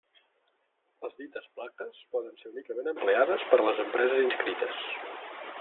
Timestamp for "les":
1.05-1.13, 3.67-3.83